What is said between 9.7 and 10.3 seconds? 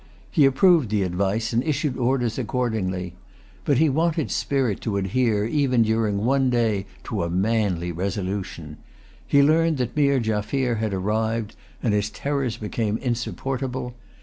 that Meer